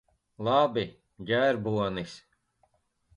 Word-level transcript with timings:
Labi. 0.45 0.85
Ģērbonis. 1.31 2.17